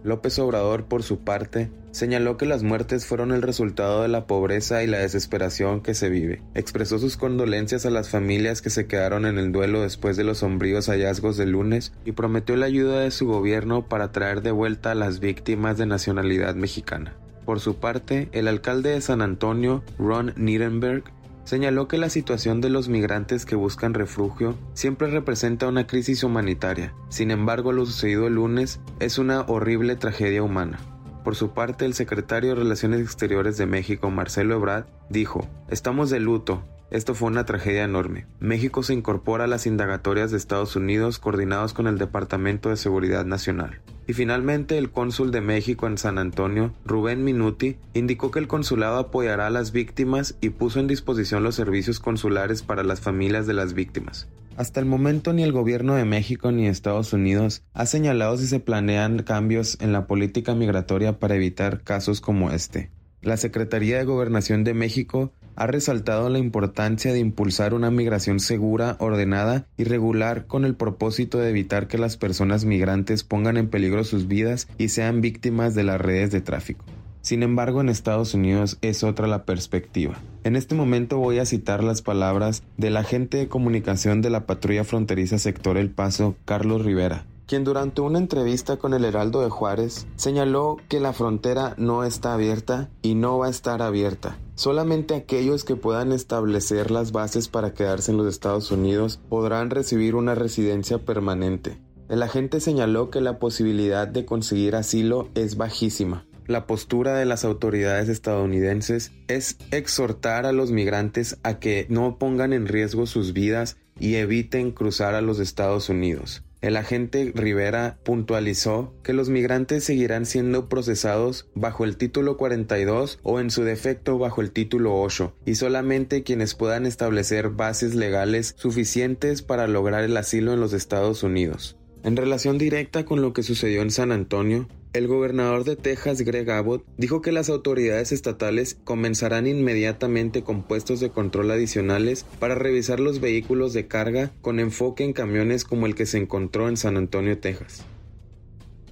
López 0.02 0.38
Obrador, 0.38 0.84
por 0.84 1.02
su 1.02 1.18
parte, 1.18 1.70
señaló 1.90 2.36
que 2.36 2.46
las 2.46 2.62
muertes 2.62 3.06
fueron 3.06 3.32
el 3.32 3.42
resultado 3.42 4.02
de 4.02 4.08
la 4.08 4.26
pobreza 4.26 4.82
y 4.82 4.86
la 4.86 4.98
desesperación 4.98 5.80
que 5.82 5.94
se 5.94 6.08
vive. 6.08 6.42
Expresó 6.54 6.98
sus 6.98 7.16
condolencias 7.16 7.84
a 7.86 7.90
las 7.90 8.08
familias 8.08 8.62
que 8.62 8.70
se 8.70 8.86
quedaron 8.86 9.26
en 9.26 9.38
el 9.38 9.52
duelo 9.52 9.82
después 9.82 10.16
de 10.16 10.24
los 10.24 10.38
sombríos 10.38 10.88
hallazgos 10.88 11.36
del 11.36 11.50
lunes 11.50 11.92
y 12.04 12.12
prometió 12.12 12.56
la 12.56 12.66
ayuda 12.66 13.00
de 13.00 13.10
su 13.10 13.26
gobierno 13.26 13.88
para 13.88 14.12
traer 14.12 14.42
de 14.42 14.52
vuelta 14.52 14.92
a 14.92 14.94
las 14.94 15.20
víctimas 15.20 15.78
de 15.78 15.86
nacionalidad 15.86 16.54
mexicana. 16.54 17.14
Por 17.44 17.60
su 17.60 17.76
parte, 17.76 18.28
el 18.32 18.48
alcalde 18.48 18.90
de 18.90 19.00
San 19.00 19.22
Antonio, 19.22 19.82
Ron 19.98 20.32
Nierenberg, 20.36 21.04
señaló 21.44 21.88
que 21.88 21.98
la 21.98 22.10
situación 22.10 22.60
de 22.60 22.70
los 22.70 22.88
migrantes 22.88 23.44
que 23.44 23.56
buscan 23.56 23.94
refugio 23.94 24.56
siempre 24.74 25.08
representa 25.08 25.68
una 25.68 25.86
crisis 25.86 26.24
humanitaria. 26.24 26.94
Sin 27.08 27.30
embargo, 27.30 27.72
lo 27.72 27.86
sucedido 27.86 28.26
el 28.26 28.34
lunes 28.34 28.80
es 28.98 29.18
una 29.18 29.42
horrible 29.42 29.96
tragedia 29.96 30.42
humana. 30.42 30.78
Por 31.24 31.36
su 31.36 31.50
parte, 31.50 31.84
el 31.84 31.94
secretario 31.94 32.50
de 32.50 32.56
Relaciones 32.56 33.00
Exteriores 33.00 33.58
de 33.58 33.66
México, 33.66 34.10
Marcelo 34.10 34.54
Ebrard, 34.54 34.86
dijo, 35.10 35.46
Estamos 35.68 36.08
de 36.10 36.20
luto, 36.20 36.62
Esto 36.90 37.14
fue 37.14 37.28
una 37.28 37.44
tragedia 37.44 37.84
enorme. 37.84 38.26
México 38.40 38.82
se 38.82 38.94
incorpora 38.94 39.44
a 39.44 39.46
las 39.46 39.66
indagatorias 39.66 40.30
de 40.30 40.38
Estados 40.38 40.74
Unidos 40.76 41.18
coordinados 41.18 41.72
con 41.72 41.86
el 41.86 41.98
Departamento 41.98 42.70
de 42.70 42.76
Seguridad 42.76 43.24
Nacional. 43.24 43.80
Y 44.10 44.12
finalmente 44.12 44.76
el 44.76 44.90
cónsul 44.90 45.30
de 45.30 45.40
México 45.40 45.86
en 45.86 45.96
San 45.96 46.18
Antonio, 46.18 46.74
Rubén 46.84 47.22
Minuti, 47.22 47.76
indicó 47.94 48.32
que 48.32 48.40
el 48.40 48.48
consulado 48.48 48.98
apoyará 48.98 49.46
a 49.46 49.50
las 49.50 49.70
víctimas 49.70 50.34
y 50.40 50.50
puso 50.50 50.80
en 50.80 50.88
disposición 50.88 51.44
los 51.44 51.54
servicios 51.54 52.00
consulares 52.00 52.64
para 52.64 52.82
las 52.82 53.00
familias 53.00 53.46
de 53.46 53.54
las 53.54 53.72
víctimas. 53.72 54.26
Hasta 54.56 54.80
el 54.80 54.86
momento 54.86 55.32
ni 55.32 55.44
el 55.44 55.52
gobierno 55.52 55.94
de 55.94 56.06
México 56.06 56.50
ni 56.50 56.66
Estados 56.66 57.12
Unidos 57.12 57.62
ha 57.72 57.86
señalado 57.86 58.36
si 58.36 58.48
se 58.48 58.58
planean 58.58 59.22
cambios 59.22 59.78
en 59.80 59.92
la 59.92 60.08
política 60.08 60.56
migratoria 60.56 61.20
para 61.20 61.36
evitar 61.36 61.82
casos 61.84 62.20
como 62.20 62.50
este. 62.50 62.90
La 63.22 63.36
Secretaría 63.36 63.98
de 63.98 64.04
Gobernación 64.04 64.64
de 64.64 64.72
México 64.72 65.30
ha 65.54 65.66
resaltado 65.66 66.30
la 66.30 66.38
importancia 66.38 67.12
de 67.12 67.18
impulsar 67.18 67.74
una 67.74 67.90
migración 67.90 68.40
segura, 68.40 68.96
ordenada 68.98 69.66
y 69.76 69.84
regular 69.84 70.46
con 70.46 70.64
el 70.64 70.74
propósito 70.74 71.36
de 71.36 71.50
evitar 71.50 71.86
que 71.86 71.98
las 71.98 72.16
personas 72.16 72.64
migrantes 72.64 73.22
pongan 73.22 73.58
en 73.58 73.68
peligro 73.68 74.04
sus 74.04 74.26
vidas 74.26 74.68
y 74.78 74.88
sean 74.88 75.20
víctimas 75.20 75.74
de 75.74 75.84
las 75.84 76.00
redes 76.00 76.30
de 76.30 76.40
tráfico. 76.40 76.86
Sin 77.20 77.42
embargo, 77.42 77.82
en 77.82 77.90
Estados 77.90 78.32
Unidos 78.32 78.78
es 78.80 79.04
otra 79.04 79.26
la 79.26 79.44
perspectiva. 79.44 80.18
En 80.42 80.56
este 80.56 80.74
momento 80.74 81.18
voy 81.18 81.40
a 81.40 81.44
citar 81.44 81.84
las 81.84 82.00
palabras 82.00 82.62
del 82.78 82.96
agente 82.96 83.36
de 83.36 83.48
comunicación 83.48 84.22
de 84.22 84.30
la 84.30 84.46
patrulla 84.46 84.84
fronteriza 84.84 85.38
sector 85.38 85.76
El 85.76 85.90
Paso, 85.90 86.36
Carlos 86.46 86.82
Rivera, 86.86 87.26
quien 87.50 87.64
durante 87.64 88.00
una 88.00 88.20
entrevista 88.20 88.76
con 88.76 88.94
el 88.94 89.04
Heraldo 89.04 89.40
de 89.40 89.50
Juárez 89.50 90.06
señaló 90.14 90.76
que 90.88 91.00
la 91.00 91.12
frontera 91.12 91.74
no 91.78 92.04
está 92.04 92.32
abierta 92.32 92.90
y 93.02 93.16
no 93.16 93.38
va 93.38 93.48
a 93.48 93.50
estar 93.50 93.82
abierta. 93.82 94.38
Solamente 94.54 95.16
aquellos 95.16 95.64
que 95.64 95.74
puedan 95.74 96.12
establecer 96.12 96.92
las 96.92 97.10
bases 97.10 97.48
para 97.48 97.74
quedarse 97.74 98.12
en 98.12 98.18
los 98.18 98.28
Estados 98.28 98.70
Unidos 98.70 99.18
podrán 99.28 99.70
recibir 99.70 100.14
una 100.14 100.36
residencia 100.36 100.98
permanente. 100.98 101.76
El 102.08 102.22
agente 102.22 102.60
señaló 102.60 103.10
que 103.10 103.20
la 103.20 103.40
posibilidad 103.40 104.06
de 104.06 104.24
conseguir 104.24 104.76
asilo 104.76 105.28
es 105.34 105.56
bajísima. 105.56 106.26
La 106.46 106.68
postura 106.68 107.16
de 107.16 107.24
las 107.24 107.44
autoridades 107.44 108.08
estadounidenses 108.08 109.10
es 109.26 109.56
exhortar 109.72 110.46
a 110.46 110.52
los 110.52 110.70
migrantes 110.70 111.40
a 111.42 111.58
que 111.58 111.86
no 111.88 112.16
pongan 112.16 112.52
en 112.52 112.68
riesgo 112.68 113.06
sus 113.06 113.32
vidas 113.32 113.76
y 113.98 114.14
eviten 114.14 114.70
cruzar 114.70 115.16
a 115.16 115.20
los 115.20 115.40
Estados 115.40 115.88
Unidos. 115.88 116.44
El 116.60 116.76
agente 116.76 117.32
Rivera 117.34 117.98
puntualizó 118.04 118.92
que 119.02 119.14
los 119.14 119.30
migrantes 119.30 119.82
seguirán 119.82 120.26
siendo 120.26 120.68
procesados 120.68 121.48
bajo 121.54 121.84
el 121.84 121.96
título 121.96 122.36
42 122.36 123.18
o 123.22 123.40
en 123.40 123.50
su 123.50 123.64
defecto 123.64 124.18
bajo 124.18 124.42
el 124.42 124.50
título 124.50 125.00
8 125.00 125.34
y 125.46 125.54
solamente 125.54 126.22
quienes 126.22 126.54
puedan 126.54 126.84
establecer 126.84 127.48
bases 127.48 127.94
legales 127.94 128.54
suficientes 128.58 129.40
para 129.40 129.68
lograr 129.68 130.04
el 130.04 130.16
asilo 130.18 130.52
en 130.52 130.60
los 130.60 130.74
Estados 130.74 131.22
Unidos. 131.22 131.78
En 132.02 132.16
relación 132.16 132.58
directa 132.58 133.04
con 133.06 133.22
lo 133.22 133.32
que 133.32 133.42
sucedió 133.42 133.80
en 133.80 133.90
San 133.90 134.12
Antonio, 134.12 134.68
el 134.92 135.06
gobernador 135.06 135.64
de 135.64 135.76
Texas, 135.76 136.22
Greg 136.22 136.50
Abbott, 136.50 136.84
dijo 136.96 137.22
que 137.22 137.32
las 137.32 137.48
autoridades 137.48 138.10
estatales 138.10 138.76
comenzarán 138.84 139.46
inmediatamente 139.46 140.42
con 140.42 140.62
puestos 140.62 140.98
de 141.00 141.10
control 141.10 141.50
adicionales 141.52 142.24
para 142.38 142.56
revisar 142.56 142.98
los 142.98 143.20
vehículos 143.20 143.72
de 143.72 143.86
carga 143.86 144.32
con 144.40 144.58
enfoque 144.58 145.04
en 145.04 145.12
camiones 145.12 145.64
como 145.64 145.86
el 145.86 145.94
que 145.94 146.06
se 146.06 146.18
encontró 146.18 146.68
en 146.68 146.76
San 146.76 146.96
Antonio, 146.96 147.38
Texas. 147.38 147.84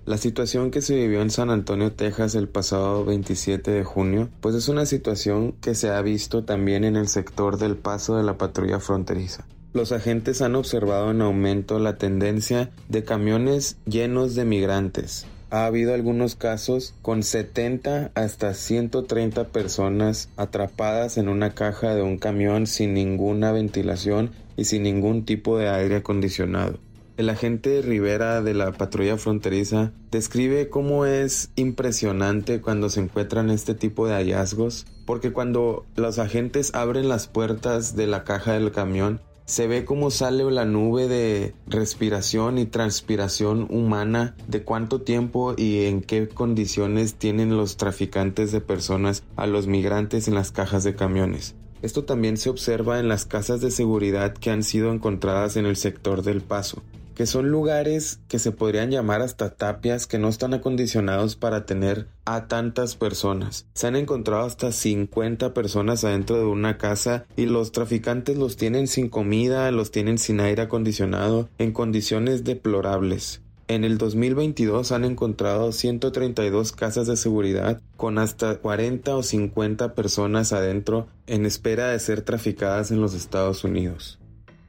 La 0.07 0.17
situación 0.17 0.71
que 0.71 0.81
se 0.81 0.95
vivió 0.95 1.21
en 1.21 1.31
San 1.31 1.51
Antonio, 1.51 1.93
Texas 1.93 2.35
el 2.35 2.49
pasado 2.49 3.05
27 3.05 3.71
de 3.71 3.85
junio, 3.85 4.31
pues 4.41 4.55
es 4.55 4.69
una 4.69 4.87
situación 4.87 5.53
que 5.61 5.75
se 5.75 5.91
ha 5.91 6.01
visto 6.01 6.45
también 6.45 6.85
en 6.85 6.97
el 6.97 7.09
sector 7.09 7.59
del 7.59 7.77
paso 7.77 8.17
de 8.17 8.23
la 8.23 8.39
patrulla 8.39 8.81
fronteriza. 8.81 9.47
Los 9.75 9.93
agentes 9.93 10.41
han 10.41 10.55
observado 10.55 11.11
en 11.11 11.21
aumento 11.21 11.79
la 11.79 11.99
tendencia 11.99 12.71
de 12.89 13.05
camiones 13.05 13.77
llenos 13.85 14.35
de 14.35 14.47
migrantes, 14.47 15.27
ha 15.51 15.67
habido 15.67 15.95
algunos 15.95 16.35
casos 16.35 16.95
con 17.03 17.23
70 17.23 18.11
hasta 18.15 18.55
130 18.55 19.49
personas 19.49 20.29
atrapadas 20.37 21.19
en 21.19 21.29
una 21.29 21.55
caja 21.55 21.95
de 21.95 22.03
un 22.03 22.19
camión 22.19 22.67
sin 22.67 22.95
ninguna 22.95 23.53
ventilación 23.53 24.31
y 24.57 24.65
sin 24.65 24.83
ningún 24.83 25.25
tipo 25.25 25.57
de 25.59 25.69
aire 25.69 25.97
acondicionado. 25.97 26.79
El 27.17 27.31
agente 27.31 27.83
Rivera 27.83 28.43
de 28.43 28.55
la 28.55 28.71
patrulla 28.71 29.17
fronteriza 29.17 29.91
describe 30.13 30.69
cómo 30.69 31.05
es 31.05 31.51
impresionante 31.57 32.61
cuando 32.61 32.91
se 32.91 33.01
encuentran 33.01 33.51
este 33.51 33.75
tipo 33.75 34.07
de 34.07 34.15
hallazgos, 34.15 34.87
porque 35.05 35.33
cuando 35.33 35.85
los 35.97 36.21
agentes 36.21 36.73
abren 36.75 37.09
las 37.09 37.27
puertas 37.27 37.97
de 37.97 38.07
la 38.07 38.23
caja 38.23 38.53
del 38.53 38.71
camión, 38.71 39.21
se 39.49 39.67
ve 39.67 39.87
cómo 39.87 40.11
sale 40.11 40.45
la 40.51 40.67
nube 40.67 41.09
de 41.09 41.55
respiración 41.67 42.59
y 42.59 42.67
transpiración 42.67 43.67
humana, 43.71 44.37
de 44.47 44.63
cuánto 44.63 45.01
tiempo 45.01 45.55
y 45.57 45.87
en 45.87 46.03
qué 46.03 46.29
condiciones 46.29 47.15
tienen 47.15 47.57
los 47.57 47.79
traficantes 47.79 48.53
de 48.53 48.61
personas 48.61 49.25
a 49.37 49.47
los 49.47 49.67
migrantes 49.67 50.29
en 50.29 50.35
las 50.35 50.53
cajas 50.53 50.85
de 50.85 50.95
camiones. 50.95 51.55
Esto 51.81 52.05
también 52.05 52.37
se 52.37 52.51
observa 52.51 53.01
en 53.01 53.09
las 53.09 53.25
casas 53.25 53.63
de 53.63 53.71
seguridad 53.71 54.35
que 54.35 54.51
han 54.51 54.63
sido 54.63 54.93
encontradas 54.93 55.57
en 55.57 55.65
el 55.65 55.77
sector 55.77 56.23
del 56.23 56.43
paso 56.43 56.83
que 57.19 57.27
son 57.27 57.51
lugares 57.51 58.21
que 58.29 58.39
se 58.39 58.53
podrían 58.53 58.93
llamar 58.93 59.23
hasta 59.23 59.51
tapias 59.51 60.07
que 60.07 60.19
no 60.19 60.29
están 60.29 60.55
acondicionados 60.55 61.35
para 61.35 61.67
tener 61.67 62.07
a 62.25 62.47
tantas 62.47 62.95
personas. 62.95 63.67
Se 63.75 63.89
han 63.89 63.97
encontrado 63.97 64.47
hasta 64.47 64.71
50 64.71 65.53
personas 65.53 66.05
adentro 66.05 66.37
de 66.37 66.45
una 66.45 66.79
casa 66.79 67.27
y 67.35 67.47
los 67.47 67.73
traficantes 67.73 68.39
los 68.39 68.57
tienen 68.57 68.87
sin 68.87 69.09
comida, 69.09 69.69
los 69.73 69.91
tienen 69.91 70.19
sin 70.19 70.39
aire 70.39 70.63
acondicionado, 70.63 71.49
en 71.59 71.73
condiciones 71.73 72.45
deplorables. 72.45 73.43
En 73.67 73.83
el 73.83 73.99
2022 73.99 74.93
han 74.93 75.05
encontrado 75.05 75.73
132 75.73 76.71
casas 76.71 77.09
de 77.09 77.17
seguridad 77.17 77.83
con 77.97 78.19
hasta 78.19 78.59
40 78.59 79.17
o 79.17 79.25
50 79.25 79.95
personas 79.95 80.53
adentro 80.53 81.09
en 81.27 81.47
espera 81.47 81.89
de 81.89 81.99
ser 81.99 82.23
traficadas 82.23 82.93
en 82.93 83.01
los 83.01 83.15
Estados 83.15 83.65
Unidos. 83.65 84.18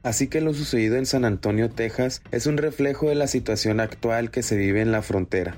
Así 0.02 0.28
que 0.28 0.40
lo 0.40 0.54
sucedido 0.54 0.96
en 0.96 1.04
San 1.04 1.24
Antonio, 1.24 1.68
Texas, 1.68 2.22
es 2.30 2.46
un 2.46 2.56
reflejo 2.56 3.08
de 3.08 3.14
la 3.14 3.26
situación 3.26 3.80
actual 3.80 4.30
que 4.30 4.42
se 4.42 4.56
vive 4.56 4.80
en 4.80 4.92
la 4.92 5.02
frontera. 5.02 5.56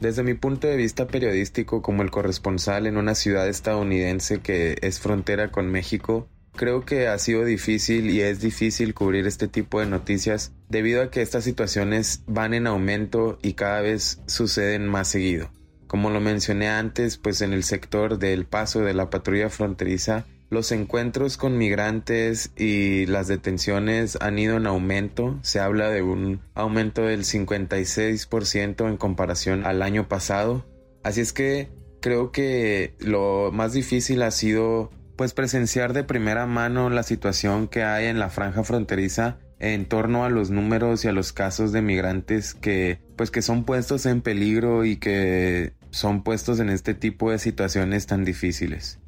Desde 0.00 0.22
mi 0.22 0.34
punto 0.34 0.66
de 0.66 0.76
vista 0.76 1.06
periodístico 1.06 1.82
como 1.82 2.02
el 2.02 2.10
corresponsal 2.10 2.86
en 2.86 2.96
una 2.96 3.14
ciudad 3.14 3.48
estadounidense 3.48 4.40
que 4.40 4.76
es 4.80 4.98
frontera 4.98 5.50
con 5.50 5.70
México, 5.70 6.28
creo 6.56 6.84
que 6.84 7.06
ha 7.06 7.18
sido 7.18 7.44
difícil 7.44 8.10
y 8.10 8.20
es 8.20 8.40
difícil 8.40 8.94
cubrir 8.94 9.26
este 9.26 9.46
tipo 9.46 9.80
de 9.80 9.86
noticias 9.86 10.52
debido 10.68 11.02
a 11.02 11.10
que 11.10 11.22
estas 11.22 11.44
situaciones 11.44 12.22
van 12.26 12.54
en 12.54 12.66
aumento 12.66 13.38
y 13.42 13.54
cada 13.54 13.80
vez 13.80 14.20
suceden 14.26 14.86
más 14.86 15.08
seguido. 15.08 15.50
Como 15.86 16.10
lo 16.10 16.20
mencioné 16.20 16.68
antes, 16.68 17.16
pues 17.16 17.40
en 17.40 17.52
el 17.52 17.64
sector 17.64 18.18
del 18.18 18.46
paso 18.46 18.80
de 18.80 18.94
la 18.94 19.10
patrulla 19.10 19.48
fronteriza 19.48 20.26
los 20.50 20.72
encuentros 20.72 21.36
con 21.36 21.58
migrantes 21.58 22.52
y 22.56 23.06
las 23.06 23.28
detenciones 23.28 24.16
han 24.20 24.38
ido 24.38 24.56
en 24.56 24.66
aumento. 24.66 25.38
Se 25.42 25.60
habla 25.60 25.90
de 25.90 26.02
un 26.02 26.40
aumento 26.54 27.02
del 27.02 27.24
56% 27.24 28.88
en 28.88 28.96
comparación 28.96 29.66
al 29.66 29.82
año 29.82 30.08
pasado. 30.08 30.64
Así 31.02 31.20
es 31.20 31.32
que 31.32 31.68
creo 32.00 32.32
que 32.32 32.94
lo 32.98 33.50
más 33.52 33.72
difícil 33.72 34.22
ha 34.22 34.30
sido 34.30 34.90
pues 35.16 35.34
presenciar 35.34 35.92
de 35.92 36.04
primera 36.04 36.46
mano 36.46 36.90
la 36.90 37.02
situación 37.02 37.66
que 37.68 37.82
hay 37.82 38.06
en 38.06 38.18
la 38.18 38.30
franja 38.30 38.62
fronteriza 38.62 39.38
en 39.58 39.86
torno 39.86 40.24
a 40.24 40.30
los 40.30 40.50
números 40.50 41.04
y 41.04 41.08
a 41.08 41.12
los 41.12 41.32
casos 41.32 41.72
de 41.72 41.82
migrantes 41.82 42.54
que 42.54 43.00
pues 43.16 43.32
que 43.32 43.42
son 43.42 43.64
puestos 43.64 44.06
en 44.06 44.20
peligro 44.20 44.84
y 44.84 44.96
que 44.96 45.72
son 45.90 46.22
puestos 46.22 46.60
en 46.60 46.70
este 46.70 46.94
tipo 46.94 47.32
de 47.32 47.40
situaciones 47.40 48.06
tan 48.06 48.24
difíciles 48.24 49.00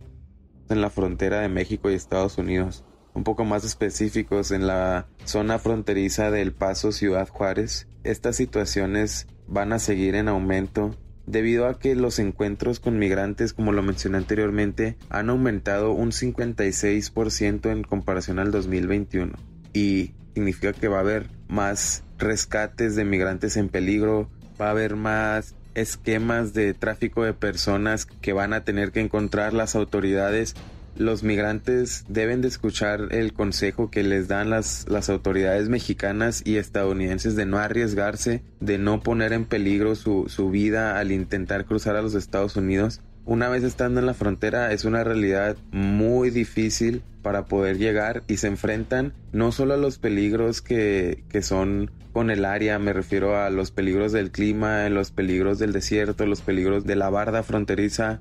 en 0.71 0.81
la 0.81 0.91
frontera 0.91 1.41
de 1.41 1.49
México 1.49 1.91
y 1.91 1.95
Estados 1.95 2.39
Unidos, 2.39 2.85
un 3.15 3.25
poco 3.25 3.45
más 3.45 3.65
específicos 3.65 4.51
en 4.51 4.67
la 4.67 5.09
zona 5.25 5.59
fronteriza 5.59 6.31
del 6.31 6.53
Paso 6.53 6.93
Ciudad 6.93 7.29
Juárez. 7.29 7.89
Estas 8.05 8.37
situaciones 8.37 9.27
van 9.47 9.73
a 9.73 9.79
seguir 9.79 10.15
en 10.15 10.29
aumento 10.29 10.97
debido 11.27 11.67
a 11.67 11.79
que 11.79 11.95
los 11.95 12.19
encuentros 12.19 12.81
con 12.81 12.99
migrantes, 12.99 13.53
como 13.53 13.73
lo 13.73 13.83
mencioné 13.83 14.19
anteriormente, 14.19 14.97
han 15.09 15.31
aumentado 15.31 15.93
un 15.93 16.11
56% 16.11 17.71
en 17.71 17.85
comparación 17.85 18.39
al 18.39 18.51
2021 18.51 19.33
y 19.73 20.15
significa 20.35 20.73
que 20.73 20.89
va 20.89 20.99
a 20.99 21.01
haber 21.01 21.29
más 21.49 22.05
rescates 22.19 22.97
de 22.97 23.05
migrantes 23.05 23.57
en 23.57 23.69
peligro, 23.69 24.29
va 24.61 24.69
a 24.69 24.71
haber 24.71 24.97
más 24.97 25.55
esquemas 25.75 26.53
de 26.55 26.75
tráfico 26.75 27.25
de 27.25 27.35
personas 27.35 28.07
que 28.07 28.33
van 28.33 28.53
a 28.53 28.65
tener 28.65 28.93
que 28.93 29.01
encontrar 29.01 29.53
las 29.53 29.75
autoridades. 29.75 30.55
Los 30.97 31.23
migrantes 31.23 32.05
deben 32.09 32.41
de 32.41 32.49
escuchar 32.49 33.09
el 33.11 33.33
consejo 33.33 33.91
que 33.91 34.03
les 34.03 34.29
dan 34.29 34.51
las, 34.51 34.87
las 34.89 35.09
autoridades 35.09 35.69
mexicanas 35.69 36.43
y 36.45 36.57
estadounidenses 36.57 37.37
de 37.37 37.47
no 37.47 37.59
arriesgarse, 37.59 38.43
de 38.59 38.79
no 38.79 39.01
poner 39.01 39.33
en 39.33 39.45
peligro 39.45 39.95
su, 39.95 40.27
su 40.29 40.51
vida 40.51 40.99
al 40.99 41.13
intentar 41.13 41.65
cruzar 41.65 41.97
a 41.97 42.03
los 42.03 42.15
Estados 42.15 42.57
Unidos, 42.57 43.01
una 43.25 43.49
vez 43.49 43.65
estando 43.65 44.01
en 44.01 44.07
la 44.07 44.15
frontera 44.15 44.73
es 44.73 44.85
una 44.85 45.05
realidad 45.05 45.57
muy 45.71 46.31
difícil 46.31 47.03
para 47.23 47.45
poder 47.45 47.79
llegar 47.79 48.23
y 48.29 48.39
se 48.39 48.49
enfrentan 48.49 49.13
no 49.33 49.53
solo 49.53 49.75
a 49.75 49.77
los 49.77 49.99
peligros 49.99 50.63
que, 50.63 51.23
que 51.29 51.43
son 51.43 51.91
con 52.13 52.31
el 52.31 52.45
área, 52.45 52.79
me 52.79 52.93
refiero 52.93 53.39
a 53.39 53.51
los 53.51 53.71
peligros 53.71 54.13
del 54.13 54.31
clima, 54.31 54.89
los 54.89 55.11
peligros 55.11 55.59
del 55.59 55.73
desierto, 55.73 56.27
los 56.27 56.41
peligros 56.41 56.85
de 56.85 56.97
la 56.97 57.11
barda 57.11 57.43
fronteriza. 57.43 58.21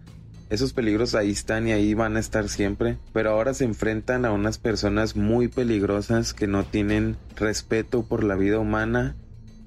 Esos 0.49 0.73
peligros 0.73 1.15
ahí 1.15 1.31
están 1.31 1.67
y 1.67 1.71
ahí 1.71 1.93
van 1.93 2.17
a 2.17 2.19
estar 2.19 2.49
siempre, 2.49 2.97
pero 3.13 3.31
ahora 3.31 3.53
se 3.53 3.65
enfrentan 3.65 4.25
a 4.25 4.31
unas 4.31 4.57
personas 4.57 5.15
muy 5.15 5.47
peligrosas 5.47 6.33
que 6.33 6.47
no 6.47 6.63
tienen 6.63 7.17
respeto 7.35 8.03
por 8.03 8.23
la 8.23 8.35
vida 8.35 8.59
humana. 8.59 9.15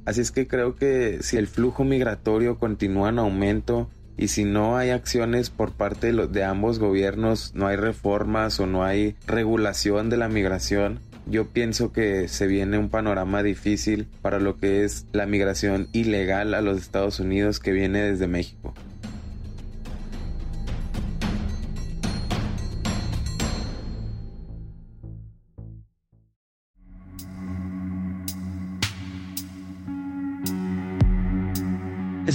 Así 0.05 0.21
es 0.21 0.33
que 0.33 0.49
creo 0.49 0.75
que 0.75 1.19
si 1.23 1.37
el 1.37 1.47
flujo 1.47 1.85
migratorio 1.85 2.59
continúa 2.59 3.11
en 3.11 3.21
aumento, 3.21 3.89
y 4.17 4.29
si 4.29 4.45
no 4.45 4.77
hay 4.77 4.91
acciones 4.91 5.51
por 5.51 5.73
parte 5.73 6.13
de, 6.13 6.45
ambos 6.45 6.79
gobiernos, 6.79 7.53
no 7.55 7.67
hay 7.67 7.77
reformas 7.77 8.61
o 8.61 8.67
no 8.67 8.85
hay 8.85 9.17
regulación 9.27 10.11
de 10.11 10.17
la 10.17 10.29
migración, 10.29 11.01
yo 11.27 11.49
pienso 11.49 11.93
que 11.93 12.29
se 12.29 12.47
viene 12.47 12.79
un 12.79 12.89
panorama 12.89 13.43
difícil 13.43 14.09
para 14.23 14.41
lo 14.41 14.57
que 14.57 14.85
es 14.85 15.07
la 15.13 15.27
migración 15.27 15.89
ilegal 15.93 16.55
a 16.55 16.61
los 16.61 16.79
Estados 16.79 17.21
Unidos 17.21 17.61
que 17.61 17.73
viene 17.73 18.03
desde 18.03 18.27
México. 18.27 18.75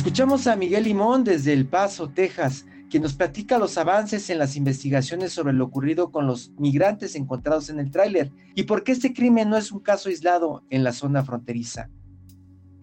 Escuchamos 0.07 0.47
a 0.47 0.55
Miguel 0.55 0.85
Limón 0.85 1.25
desde 1.25 1.51
El 1.51 1.65
Paso, 1.65 2.07
Texas, 2.07 2.65
quien 2.89 3.03
nos 3.03 3.13
platica 3.13 3.57
los 3.57 3.77
avances 3.77 4.29
en 4.29 4.37
las 4.37 4.55
investigaciones 4.55 5.33
sobre 5.33 5.51
lo 5.51 5.65
ocurrido 5.65 6.11
con 6.11 6.25
los 6.25 6.51
migrantes 6.57 7.15
encontrados 7.15 7.69
en 7.69 7.77
el 7.77 7.91
tráiler 7.91 8.31
y 8.55 8.63
por 8.63 8.85
qué 8.85 8.93
este 8.93 9.13
crimen 9.13 9.49
no 9.49 9.57
es 9.57 9.69
un 9.69 9.81
caso 9.81 10.07
aislado 10.07 10.63
en 10.69 10.85
la 10.85 10.93
zona 10.93 11.25
fronteriza. 11.25 11.89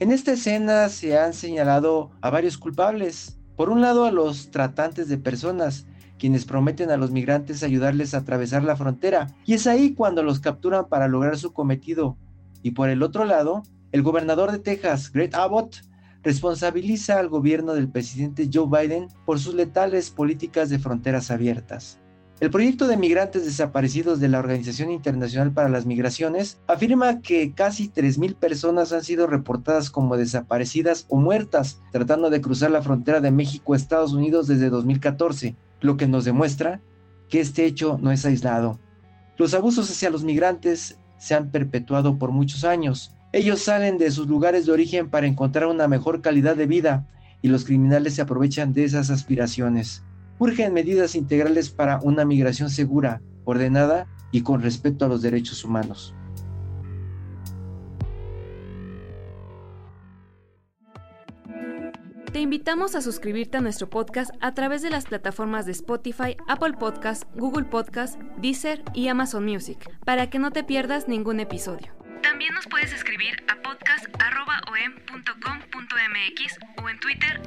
En 0.01 0.13
esta 0.13 0.33
escena 0.33 0.91
se 0.91 1.19
han 1.19 1.33
señalado 1.33 2.11
a 2.21 2.29
varios 2.29 2.59
culpables. 2.59 3.39
Por 3.57 3.71
un 3.71 3.81
lado 3.81 4.05
a 4.05 4.13
los 4.13 4.51
tratantes 4.51 5.09
de 5.09 5.17
personas, 5.17 5.87
quienes 6.19 6.45
prometen 6.45 6.91
a 6.91 6.99
los 6.99 7.11
migrantes 7.11 7.63
ayudarles 7.63 8.13
a 8.13 8.19
atravesar 8.19 8.65
la 8.65 8.77
frontera, 8.77 9.35
y 9.47 9.55
es 9.55 9.67
ahí 9.67 9.95
cuando 9.95 10.23
los 10.23 10.41
capturan 10.41 10.91
para 10.91 11.09
lograr 11.09 11.39
su 11.39 11.55
cometido. 11.55 12.19
Y 12.63 12.73
por 12.73 12.91
el 12.91 13.03
otro 13.03 13.25
lado, 13.25 13.63
el 13.93 14.03
gobernador 14.03 14.53
de 14.53 14.59
Texas, 14.59 15.11
Greg 15.11 15.35
Abbott, 15.35 15.77
responsabiliza 16.25 17.19
al 17.19 17.29
gobierno 17.29 17.75
del 17.75 17.89
presidente 17.89 18.49
Joe 18.53 18.67
Biden 18.67 19.09
por 19.27 19.39
sus 19.39 19.55
letales 19.55 20.11
políticas 20.11 20.71
de 20.71 20.79
fronteras 20.79 21.31
abiertas. 21.31 22.01
El 22.41 22.51
proyecto 22.51 22.89
de 22.89 22.97
migrantes 22.97 23.45
desaparecidos 23.45 24.19
de 24.19 24.29
la 24.29 24.41
Organización 24.41 24.91
Internacional 24.91 25.53
para 25.53 25.69
las 25.69 25.87
Migraciones 25.87 26.59
afirma 26.67 27.21
que 27.21 27.55
casi 27.55 27.89
3.000 27.89 28.35
personas 28.35 28.93
han 28.93 29.05
sido 29.05 29.29
reportadas 29.29 29.89
como 29.89 30.17
desaparecidas 30.17 31.07
o 31.09 31.17
muertas 31.17 31.81
tratando 31.93 32.31
de 32.31 32.41
cruzar 32.41 32.73
la 32.73 32.83
frontera 32.83 33.21
de 33.21 33.31
México 33.31 33.73
a 33.73 33.77
Estados 33.77 34.15
Unidos 34.15 34.49
desde 34.49 34.69
2014, 34.69 35.55
lo 35.81 35.97
que 35.97 36.09
nos 36.09 36.25
demuestra 36.25 36.81
que 37.29 37.41
este 37.41 37.67
hecho 37.67 37.99
no 38.03 38.11
es 38.11 38.27
aislado. 38.27 38.81
Los 39.37 39.55
abusos 39.55 39.91
hacia 39.91 40.11
los 40.11 40.25
migrantes 40.25 40.99
se 41.19 41.35
han 41.35 41.51
perpetuado 41.51 42.19
por 42.19 42.33
muchos 42.33 42.65
años, 42.65 43.15
ellos 43.35 43.63
salen 43.63 43.99
de 43.99 44.13
sus 44.13 44.29
lugares 44.29 44.65
de 44.65 44.71
origen 44.71 45.11
para 45.11 45.27
encontrar 45.27 45.67
una 45.67 45.89
mejor 45.89 46.23
calidad 46.23 46.55
de 46.55 46.67
vida 46.67 47.09
y 47.43 47.49
los 47.49 47.65
criminales 47.65 48.15
se 48.15 48.23
aprovechan 48.23 48.73
de 48.73 48.85
esas 48.85 49.11
aspiraciones. 49.11 50.05
Urgen 50.39 50.73
medidas 50.73 51.17
integrales 51.17 51.69
para 51.69 51.99
una 52.05 52.25
migración 52.25 52.71
segura, 52.71 53.23
ordenada 53.43 54.07
y 54.31 54.43
con 54.43 54.63
respeto 54.63 55.05
a 55.05 55.09
los 55.09 55.21
derechos 55.21 55.65
humanos. 55.65 56.15
Te 62.33 62.39
invitamos 62.41 62.95
a 62.95 63.01
suscribirte 63.01 63.57
a 63.57 63.61
nuestro 63.61 63.91
podcast 63.91 64.31
a 64.41 64.55
través 64.55 64.81
de 64.83 64.91
las 64.91 65.07
plataformas 65.07 65.67
de 65.67 65.73
Spotify, 65.73 66.37
Apple 66.47 66.75
Podcast, 66.79 67.25
Google 67.35 67.65
Podcast, 67.65 68.17
Deezer 68.41 68.85
y 68.95 69.09
Amazon 69.09 69.45
Music, 69.45 69.91
para 70.05 70.31
que 70.31 70.39
no 70.39 70.53
te 70.53 70.63
pierdas 70.63 71.09
ningún 71.09 71.41
episodio. 71.41 72.04
También 72.45 72.57
nos 72.57 72.67
puedes 72.67 72.93
escribir 72.93 73.43
a 73.49 73.57
podcast.om.com.mx 73.63 76.59
o 76.77 76.91
en 76.91 77.01
Twitter 77.01 77.41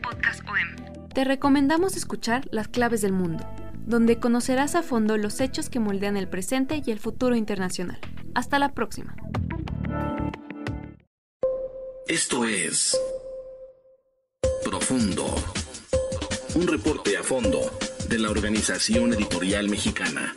podcastom. 0.00 1.08
Te 1.12 1.24
recomendamos 1.24 1.96
escuchar 1.96 2.46
Las 2.52 2.68
Claves 2.68 3.00
del 3.00 3.10
Mundo, 3.10 3.44
donde 3.86 4.20
conocerás 4.20 4.76
a 4.76 4.84
fondo 4.84 5.16
los 5.16 5.40
hechos 5.40 5.68
que 5.68 5.80
moldean 5.80 6.16
el 6.16 6.28
presente 6.28 6.80
y 6.86 6.92
el 6.92 7.00
futuro 7.00 7.34
internacional. 7.34 7.98
Hasta 8.36 8.60
la 8.60 8.72
próxima. 8.72 9.16
Esto 12.06 12.44
es 12.44 12.96
Profundo, 14.62 15.26
un 16.54 16.68
reporte 16.68 17.16
a 17.16 17.24
fondo 17.24 17.76
de 18.08 18.20
la 18.20 18.30
Organización 18.30 19.12
Editorial 19.12 19.68
Mexicana. 19.68 20.36